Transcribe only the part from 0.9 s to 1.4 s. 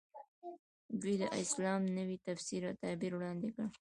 دوی د